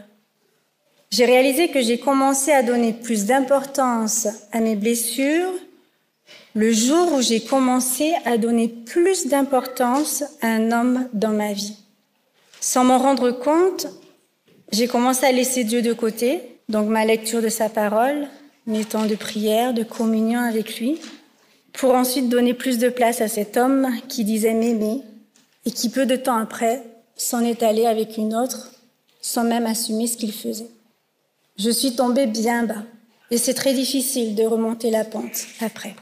J'ai 1.13 1.25
réalisé 1.25 1.71
que 1.71 1.83
j'ai 1.83 1.99
commencé 1.99 2.53
à 2.53 2.63
donner 2.63 2.93
plus 2.93 3.25
d'importance 3.25 4.29
à 4.53 4.61
mes 4.61 4.77
blessures 4.77 5.53
le 6.55 6.71
jour 6.71 7.13
où 7.15 7.21
j'ai 7.21 7.41
commencé 7.41 8.15
à 8.25 8.39
donner 8.39 8.69
plus 8.69 9.27
d'importance 9.27 10.23
à 10.41 10.47
un 10.47 10.71
homme 10.71 11.09
dans 11.13 11.33
ma 11.33 11.53
vie. 11.53 11.77
Sans 12.61 12.85
m'en 12.85 12.99
rendre 12.99 13.33
compte, 13.33 13.89
j'ai 14.71 14.87
commencé 14.87 15.27
à 15.27 15.33
laisser 15.33 15.65
Dieu 15.65 15.83
de 15.83 15.93
côté, 15.93 16.43
donc 16.69 16.89
ma 16.89 17.05
lecture 17.05 17.43
de 17.43 17.49
sa 17.49 17.69
parole, 17.69 18.29
mes 18.67 18.85
temps 18.85 19.07
de 19.07 19.17
prière, 19.17 19.75
de 19.75 19.83
communion 19.83 20.39
avec 20.39 20.79
lui, 20.79 21.01
pour 21.73 21.95
ensuite 21.95 22.29
donner 22.29 22.55
plus 22.55 22.79
de 22.79 22.89
place 22.89 23.21
à 23.21 23.27
cet 23.27 23.57
homme 23.57 23.89
qui 24.09 24.23
disait 24.23 24.55
m'aimer 24.55 25.03
et 25.67 25.73
qui 25.73 25.89
peu 25.89 26.07
de 26.07 26.17
temps 26.17 26.39
après 26.39 26.83
s'en 27.17 27.41
est 27.41 27.65
allé 27.65 27.87
avec 27.87 28.17
une 28.17 28.37
autre 28.37 28.71
sans 29.21 29.43
même 29.43 29.67
assumer 29.67 30.07
ce 30.07 30.17
qu'il 30.17 30.33
faisait. 30.33 30.71
Je 31.63 31.69
suis 31.69 31.95
tombée 31.95 32.27
bien 32.27 32.65
bas 32.65 32.85
et 33.31 33.37
c'est 33.37 33.53
très 33.53 33.75
difficile 33.75 34.35
de 34.35 34.45
remonter 34.45 34.91
la 34.91 35.05
pente 35.05 35.45
après. 35.61 35.95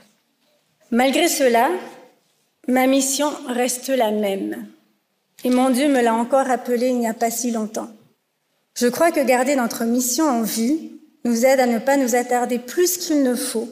Malgré 0.92 1.26
cela, 1.26 1.68
ma 2.68 2.86
mission 2.86 3.28
reste 3.48 3.88
la 3.88 4.12
même. 4.12 4.68
Et 5.42 5.50
mon 5.50 5.70
Dieu 5.70 5.88
me 5.88 6.00
l'a 6.00 6.14
encore 6.14 6.46
rappelé 6.46 6.90
il 6.90 7.00
n'y 7.00 7.08
a 7.08 7.14
pas 7.14 7.32
si 7.32 7.50
longtemps. 7.50 7.88
Je 8.76 8.86
crois 8.86 9.10
que 9.10 9.18
garder 9.18 9.56
notre 9.56 9.84
mission 9.84 10.26
en 10.26 10.42
vue 10.42 10.78
nous 11.24 11.44
aide 11.44 11.58
à 11.58 11.66
ne 11.66 11.80
pas 11.80 11.96
nous 11.96 12.14
attarder 12.14 12.60
plus 12.60 12.96
qu'il 12.96 13.24
ne 13.24 13.34
faut 13.34 13.68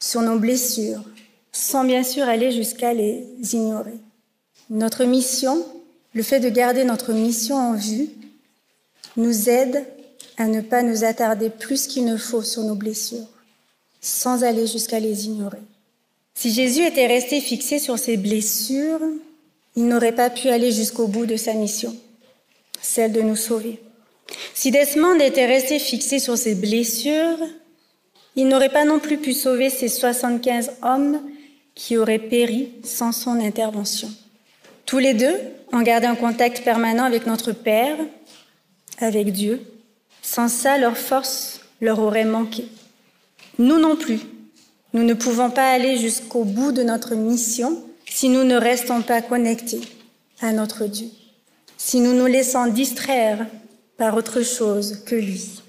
sur 0.00 0.22
nos 0.22 0.40
blessures, 0.40 1.04
sans 1.52 1.84
bien 1.84 2.02
sûr 2.02 2.24
aller 2.24 2.50
jusqu'à 2.50 2.92
les 2.92 3.24
ignorer. 3.52 4.00
Notre 4.68 5.04
mission, 5.04 5.64
le 6.12 6.24
fait 6.24 6.40
de 6.40 6.48
garder 6.48 6.82
notre 6.82 7.12
mission 7.12 7.54
en 7.54 7.74
vue, 7.74 8.08
nous 9.16 9.48
aide 9.48 9.86
à 10.38 10.46
ne 10.46 10.60
pas 10.60 10.82
nous 10.82 11.04
attarder 11.04 11.50
plus 11.50 11.86
qu'il 11.86 12.04
ne 12.04 12.16
faut 12.16 12.42
sur 12.42 12.62
nos 12.62 12.76
blessures, 12.76 13.26
sans 14.00 14.44
aller 14.44 14.66
jusqu'à 14.66 15.00
les 15.00 15.26
ignorer. 15.26 15.58
Si 16.34 16.52
Jésus 16.52 16.84
était 16.84 17.08
resté 17.08 17.40
fixé 17.40 17.80
sur 17.80 17.98
ses 17.98 18.16
blessures, 18.16 19.00
il 19.74 19.88
n'aurait 19.88 20.14
pas 20.14 20.30
pu 20.30 20.48
aller 20.48 20.70
jusqu'au 20.70 21.08
bout 21.08 21.26
de 21.26 21.36
sa 21.36 21.54
mission, 21.54 21.94
celle 22.80 23.12
de 23.12 23.20
nous 23.20 23.36
sauver. 23.36 23.80
Si 24.54 24.70
Desmond 24.70 25.18
était 25.18 25.46
resté 25.46 25.78
fixé 25.78 26.20
sur 26.20 26.38
ses 26.38 26.54
blessures, 26.54 27.38
il 28.36 28.46
n'aurait 28.46 28.68
pas 28.68 28.84
non 28.84 29.00
plus 29.00 29.18
pu 29.18 29.32
sauver 29.32 29.70
ces 29.70 29.88
75 29.88 30.72
hommes 30.82 31.20
qui 31.74 31.96
auraient 31.96 32.18
péri 32.18 32.72
sans 32.84 33.10
son 33.10 33.40
intervention. 33.40 34.08
Tous 34.86 34.98
les 34.98 35.14
deux 35.14 35.36
ont 35.72 35.82
gardé 35.82 36.06
un 36.06 36.14
contact 36.14 36.62
permanent 36.62 37.04
avec 37.04 37.26
notre 37.26 37.52
Père, 37.52 37.96
avec 38.98 39.32
Dieu. 39.32 39.60
Sans 40.30 40.48
ça, 40.48 40.76
leur 40.76 40.98
force 40.98 41.60
leur 41.80 42.00
aurait 42.00 42.26
manqué. 42.26 42.68
Nous 43.58 43.78
non 43.78 43.96
plus. 43.96 44.20
Nous 44.92 45.02
ne 45.02 45.14
pouvons 45.14 45.50
pas 45.50 45.70
aller 45.70 45.96
jusqu'au 45.96 46.44
bout 46.44 46.70
de 46.70 46.82
notre 46.82 47.14
mission 47.14 47.82
si 48.04 48.28
nous 48.28 48.44
ne 48.44 48.56
restons 48.56 49.00
pas 49.00 49.22
connectés 49.22 49.80
à 50.42 50.52
notre 50.52 50.84
Dieu, 50.84 51.08
si 51.78 52.00
nous 52.00 52.12
nous 52.12 52.26
laissons 52.26 52.66
distraire 52.66 53.46
par 53.96 54.16
autre 54.16 54.42
chose 54.42 55.02
que 55.06 55.14
lui. 55.14 55.62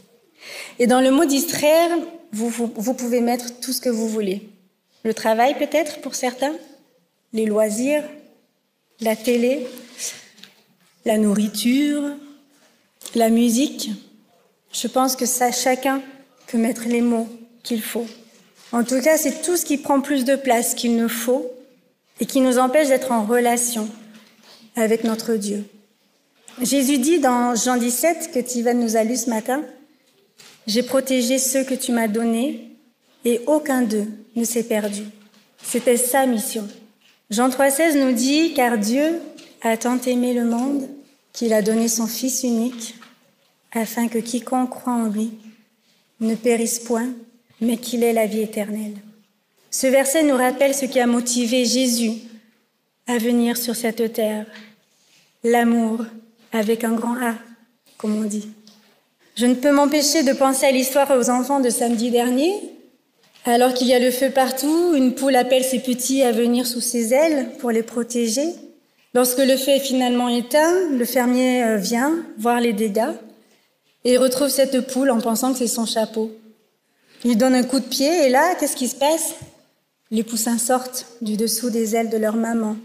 Et 0.78 0.88
dans 0.88 1.00
le 1.00 1.12
mot 1.12 1.26
distraire, 1.26 1.92
vous, 2.34 2.50
vous, 2.50 2.94
pouvez 2.94 3.22
mettre 3.22 3.62
tout 3.62 3.72
ce 3.72 3.80
que 3.80 3.90
vous 3.90 4.10
voulez. 4.10 4.50
Le 5.04 5.14
travail 5.14 5.58
peut-être 5.58 6.02
pour 6.02 6.16
certains, 6.16 6.56
les 7.32 7.46
loisirs, 7.46 8.04
la 9.00 9.16
télé, 9.16 9.68
la 11.06 11.18
nourriture, 11.18 12.04
la 13.16 13.30
musique? 13.30 13.92
Je 14.72 14.88
pense 14.88 15.16
que 15.16 15.26
ça, 15.26 15.52
chacun 15.52 16.02
peut 16.48 16.58
mettre 16.58 16.84
les 16.88 17.02
mots 17.02 17.28
qu'il 17.64 17.82
faut. 17.82 18.08
En 18.72 18.84
tout 18.84 19.02
cas, 19.02 19.18
c'est 19.18 19.42
tout 19.42 19.58
ce 19.58 19.66
qui 19.66 19.78
prend 19.78 20.02
plus 20.02 20.26
de 20.26 20.36
place 20.36 20.76
qu'il 20.76 20.96
ne 20.96 21.08
faut 21.08 21.52
et 22.20 22.26
qui 22.26 22.42
nous 22.42 22.60
empêche 22.60 22.88
d'être 22.88 23.12
en 23.12 23.26
relation 23.26 23.90
avec 24.76 25.04
notre 25.04 25.36
Dieu. 25.36 25.66
Jésus 26.62 26.98
dit 26.98 27.20
dans 27.20 27.56
Jean 27.56 27.78
17 27.78 28.32
que 28.34 28.40
Tivan 28.40 28.74
nous 28.76 28.96
a 28.96 29.04
lu 29.04 29.16
ce 29.16 29.30
matin, 29.30 29.64
J'ai 30.68 30.84
protégé 30.84 31.40
ceux 31.40 31.64
que 31.64 31.74
tu 31.74 31.92
m'as 31.92 32.08
donnés 32.08 32.76
et 33.26 33.42
aucun 33.48 33.82
d'eux 33.82 34.08
ne 34.36 34.44
s'est 34.44 34.64
perdu. 34.64 35.04
C'était 35.64 35.98
sa 35.98 36.26
mission. 36.26 36.68
Jean 37.30 37.50
3,16 37.50 37.98
nous 38.00 38.12
dit, 38.12 38.54
car 38.54 38.78
Dieu 38.78 39.20
a 39.62 39.78
tant 39.78 40.00
aimé 40.02 40.34
le 40.34 40.46
monde 40.46 40.88
qu'il 41.34 41.54
a 41.54 41.62
donné 41.62 41.88
son 41.88 42.08
Fils 42.08 42.44
unique, 42.44 42.96
afin 43.72 44.08
que 44.08 44.20
quiconque 44.20 44.70
croit 44.70 44.94
en 44.94 45.08
lui 45.08 45.32
ne 46.20 46.36
périsse 46.36 46.80
point, 46.80 47.10
mais 47.62 47.78
qu'il 47.78 48.04
ait 48.04 48.14
la 48.14 48.26
vie 48.26 48.42
éternelle. 48.42 48.96
Ce 49.72 49.88
verset 49.88 50.24
nous 50.24 50.36
rappelle 50.36 50.74
ce 50.74 50.86
qui 50.86 51.00
a 51.00 51.08
motivé 51.08 51.66
Jésus 51.66 52.14
à 53.08 53.18
venir 53.18 53.58
sur 53.58 53.76
cette 53.76 54.14
terre, 54.14 54.46
l'amour 55.44 56.06
avec 56.52 56.84
un 56.84 56.94
grand 56.94 57.16
A, 57.16 57.36
comme 57.98 58.16
on 58.16 58.26
dit. 58.26 58.48
Je 59.36 59.46
ne 59.46 59.54
peux 59.54 59.72
m'empêcher 59.72 60.24
de 60.24 60.34
penser 60.34 60.66
à 60.66 60.72
l'histoire 60.72 61.12
aux 61.12 61.30
enfants 61.30 61.60
de 61.60 61.70
samedi 61.70 62.12
dernier. 62.12 62.54
Alors 63.46 63.74
qu'il 63.74 63.88
y 63.88 63.94
a 63.94 64.00
le 64.00 64.12
feu 64.12 64.32
partout, 64.32 64.94
une 64.96 65.16
poule 65.16 65.36
appelle 65.36 65.64
ses 65.64 65.80
petits 65.80 66.24
à 66.24 66.32
venir 66.32 66.68
sous 66.68 66.82
ses 66.82 67.14
ailes 67.14 67.52
pour 67.60 67.72
les 67.72 67.84
protéger. 67.84 68.48
Lorsque 69.14 69.40
le 69.40 69.56
feu 69.56 69.72
est 69.72 69.80
finalement 69.80 70.28
éteint, 70.28 70.90
le 70.92 71.06
fermier 71.06 71.64
euh, 71.64 71.78
vient 71.78 72.14
voir 72.38 72.60
les 72.60 72.74
dégâts 72.74 73.14
et 74.04 74.18
retrouve 74.18 74.50
cette 74.50 74.92
poule 74.92 75.12
en 75.12 75.20
pensant 75.20 75.52
que 75.52 75.60
c'est 75.60 75.68
son 75.68 75.86
chapeau. 75.86 76.32
Il 77.24 77.38
donne 77.38 77.56
un 77.56 77.64
coup 77.64 77.80
de 77.80 77.86
pied 77.86 78.26
et 78.26 78.30
là, 78.30 78.56
qu'est-ce 78.56 78.76
qui 78.76 78.88
se 78.88 78.96
passe? 78.96 79.36
Les 80.12 80.24
poussins 80.24 80.58
sortent 80.58 81.06
du 81.22 81.38
dessous 81.38 81.70
des 81.70 81.96
ailes 81.96 82.10
de 82.10 82.18
leur 82.18 82.36
maman, 82.36 82.78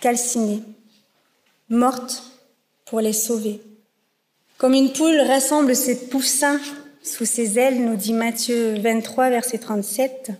calcinées, 0.00 0.62
mortes 1.68 2.24
pour 2.84 3.00
les 3.00 3.12
sauver. 3.12 3.62
Comme 4.58 4.74
une 4.74 4.92
poule 4.92 5.20
rassemble 5.20 5.74
ses 5.74 6.08
poussins 6.08 6.60
sous 7.02 7.24
ses 7.24 7.58
ailes, 7.58 7.82
nous 7.82 7.96
dit 7.96 8.12
Matthieu 8.12 8.78
23, 8.78 9.30
verset 9.30 9.58
37, 9.58 10.30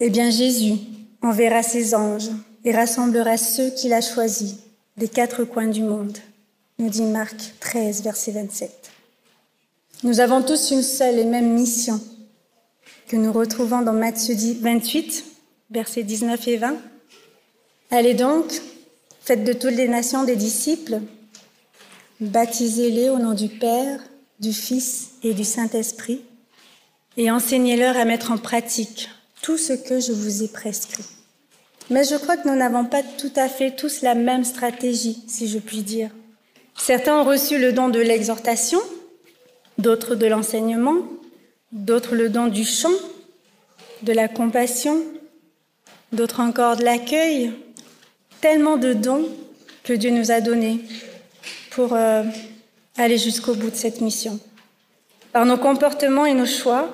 eh 0.00 0.10
bien 0.10 0.30
Jésus 0.30 0.74
enverra 1.22 1.62
ses 1.62 1.94
anges 1.94 2.30
et 2.64 2.72
rassemblera 2.72 3.36
ceux 3.36 3.70
qu'il 3.70 3.92
a 3.92 4.00
choisis 4.00 4.56
des 4.96 5.08
quatre 5.08 5.44
coins 5.44 5.68
du 5.68 5.82
monde, 5.82 6.16
nous 6.78 6.88
dit 6.88 7.02
Marc 7.02 7.36
13, 7.60 8.02
verset 8.02 8.32
27. 8.32 8.90
Nous 10.02 10.20
avons 10.20 10.42
tous 10.42 10.70
une 10.72 10.82
seule 10.82 11.18
et 11.18 11.24
même 11.24 11.52
mission 11.52 12.00
que 13.08 13.16
nous 13.16 13.32
retrouvons 13.32 13.82
dans 13.82 13.92
Matthieu 13.92 14.34
28, 14.34 15.24
versets 15.70 16.02
19 16.02 16.48
et 16.48 16.56
20. 16.56 16.76
Allez 17.90 18.14
donc, 18.14 18.60
faites 19.20 19.44
de 19.44 19.52
toutes 19.52 19.74
les 19.74 19.88
nations 19.88 20.24
des 20.24 20.36
disciples, 20.36 21.00
baptisez-les 22.20 23.08
au 23.08 23.18
nom 23.18 23.34
du 23.34 23.48
Père, 23.48 24.00
du 24.40 24.52
Fils 24.52 25.10
et 25.22 25.32
du 25.32 25.44
Saint-Esprit, 25.44 26.22
et 27.16 27.30
enseignez-leur 27.30 27.96
à 27.96 28.04
mettre 28.04 28.32
en 28.32 28.38
pratique 28.38 29.08
tout 29.42 29.58
ce 29.58 29.74
que 29.74 30.00
je 30.00 30.12
vous 30.12 30.42
ai 30.42 30.48
prescrit. 30.48 31.04
Mais 31.90 32.02
je 32.02 32.16
crois 32.16 32.36
que 32.36 32.48
nous 32.48 32.56
n'avons 32.56 32.84
pas 32.84 33.02
tout 33.02 33.32
à 33.36 33.48
fait 33.48 33.76
tous 33.76 34.02
la 34.02 34.14
même 34.14 34.44
stratégie, 34.44 35.22
si 35.28 35.46
je 35.46 35.58
puis 35.58 35.82
dire. 35.82 36.10
Certains 36.76 37.18
ont 37.18 37.24
reçu 37.24 37.58
le 37.58 37.72
don 37.72 37.88
de 37.88 38.00
l'exhortation, 38.00 38.80
d'autres 39.78 40.14
de 40.14 40.26
l'enseignement, 40.26 40.96
d'autres 41.72 42.14
le 42.14 42.28
don 42.28 42.46
du 42.46 42.64
chant, 42.64 42.90
de 44.02 44.12
la 44.12 44.28
compassion, 44.28 45.02
d'autres 46.12 46.40
encore 46.40 46.76
de 46.76 46.84
l'accueil. 46.84 47.52
Tellement 48.40 48.76
de 48.76 48.92
dons 48.92 49.28
que 49.82 49.92
Dieu 49.92 50.10
nous 50.10 50.30
a 50.30 50.40
donnés 50.40 50.80
pour 51.70 51.94
euh, 51.94 52.22
aller 52.96 53.18
jusqu'au 53.18 53.54
bout 53.54 53.70
de 53.70 53.76
cette 53.76 54.00
mission. 54.00 54.38
Par 55.32 55.46
nos 55.46 55.56
comportements 55.56 56.26
et 56.26 56.34
nos 56.34 56.46
choix, 56.46 56.88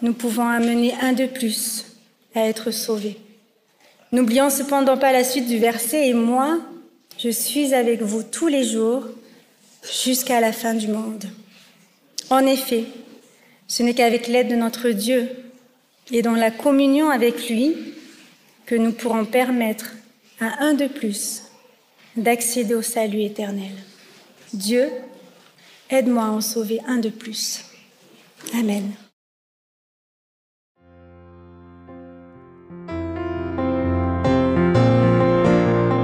nous 0.00 0.12
pouvons 0.12 0.46
amener 0.46 0.94
un 1.00 1.12
de 1.12 1.26
plus 1.26 1.84
à 2.34 2.46
être 2.46 2.70
sauvés. 2.70 3.18
N'oublions 4.10 4.50
cependant 4.50 4.96
pas 4.96 5.12
la 5.12 5.24
suite 5.24 5.46
du 5.46 5.58
verset, 5.58 6.08
et 6.08 6.14
moi, 6.14 6.58
je 7.22 7.30
suis 7.30 7.72
avec 7.72 8.02
vous 8.02 8.24
tous 8.24 8.48
les 8.48 8.64
jours 8.64 9.06
jusqu'à 10.04 10.40
la 10.40 10.52
fin 10.52 10.74
du 10.74 10.88
monde. 10.88 11.24
En 12.30 12.44
effet, 12.46 12.84
ce 13.68 13.82
n'est 13.82 13.94
qu'avec 13.94 14.26
l'aide 14.26 14.48
de 14.48 14.56
notre 14.56 14.90
Dieu 14.90 15.28
et 16.10 16.22
dans 16.22 16.34
la 16.34 16.50
communion 16.50 17.10
avec 17.10 17.48
lui 17.48 17.76
que 18.66 18.74
nous 18.74 18.92
pourrons 18.92 19.24
permettre 19.24 19.92
à 20.40 20.64
un 20.64 20.74
de 20.74 20.88
plus 20.88 21.42
d'accéder 22.16 22.74
au 22.74 22.82
salut 22.82 23.22
éternel. 23.22 23.72
Dieu, 24.52 24.90
aide-moi 25.90 26.24
à 26.24 26.30
en 26.30 26.40
sauver 26.40 26.80
un 26.86 26.98
de 26.98 27.08
plus. 27.08 27.64
Amen. 28.52 28.90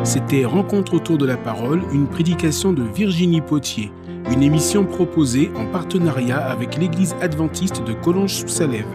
C'était 0.08 0.46
Rencontre 0.46 0.94
autour 0.94 1.18
de 1.18 1.26
la 1.26 1.36
parole, 1.36 1.82
une 1.92 2.06
prédication 2.06 2.72
de 2.72 2.82
Virginie 2.82 3.42
Potier, 3.42 3.92
une 4.32 4.42
émission 4.42 4.86
proposée 4.86 5.50
en 5.54 5.66
partenariat 5.66 6.38
avec 6.38 6.78
l'Église 6.78 7.14
adventiste 7.20 7.84
de 7.84 7.92
Collonges-sous-Salève. 7.92 8.86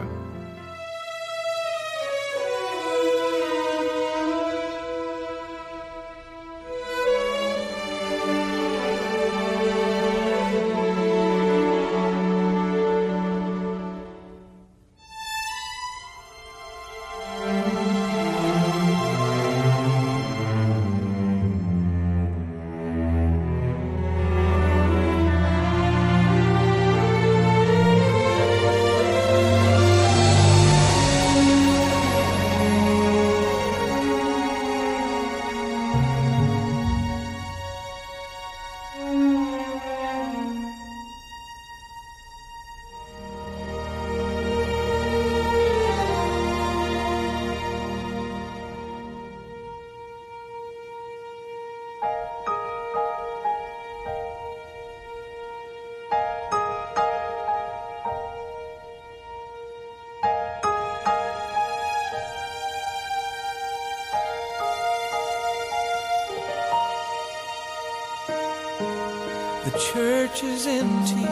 Church 70.33 70.43
is 70.43 70.67
empty, 70.67 71.25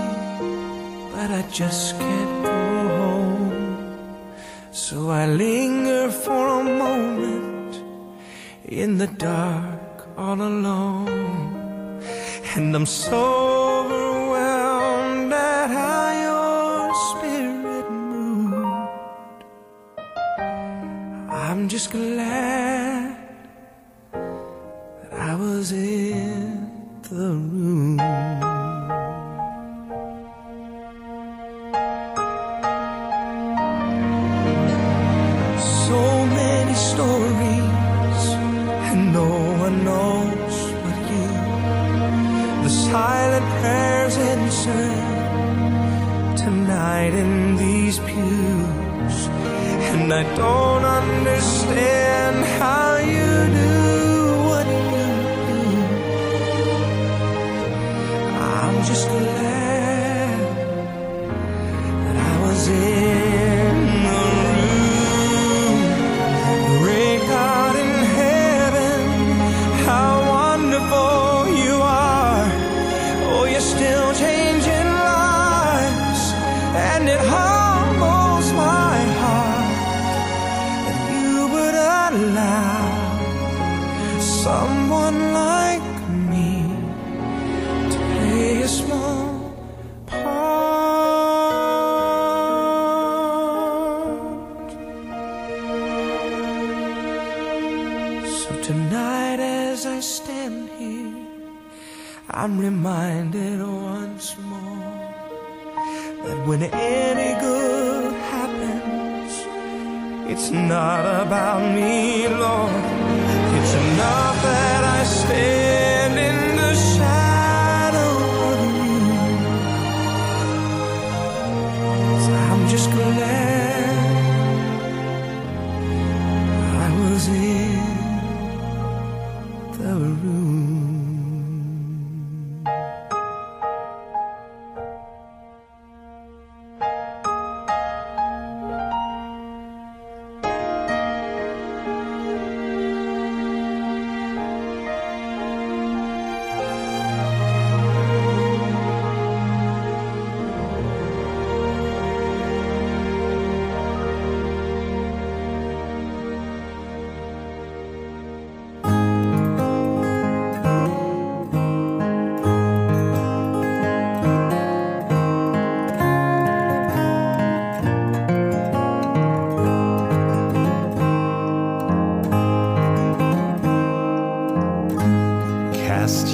but 1.13 1.31
I 1.31 1.43
just 1.51 1.97
can't 1.97 2.43
go 2.43 2.87
home. 2.97 4.05
So 4.71 5.09
I 5.09 5.25
linger 5.25 6.11
for 6.11 6.59
a 6.59 6.63
moment 6.63 7.83
in 8.65 8.97
the 8.97 9.07
dark 9.07 10.07
all 10.17 10.41
alone. 10.41 12.01
And 12.55 12.75
I'm 12.75 12.85
so 12.85 13.85
overwhelmed 13.85 15.33
at 15.33 15.69
how 15.69 16.11
your 16.27 16.93
spirit 17.09 17.89
moved. 17.91 19.43
I'm 21.29 21.69
just 21.69 21.91
glad 21.91 23.17
that 24.11 25.13
I 25.13 25.35
was 25.35 25.71
in 25.71 26.10
I 50.11 50.23
don't 50.35 50.70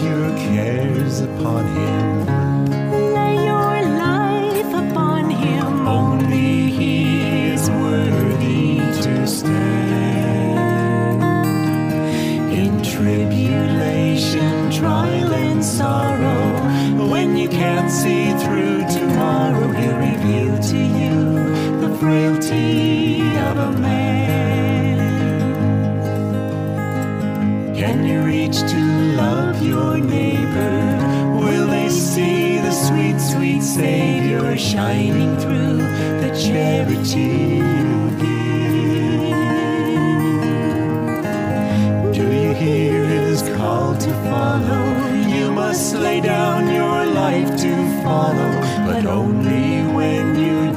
your 0.08 0.30
cares 0.38 1.20
upon 1.22 1.66
him. 1.66 2.17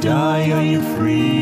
die, 0.01 0.51
are 0.51 0.63
you 0.63 0.81
free? 0.97 1.40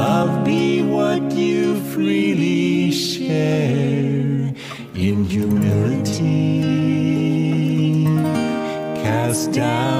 love 0.00 0.44
be 0.46 0.80
what 0.80 1.30
you 1.32 1.78
freely 1.92 2.90
share 2.90 4.54
in 4.94 5.24
humility. 5.26 6.24
Cast 9.02 9.52
down. 9.52 9.99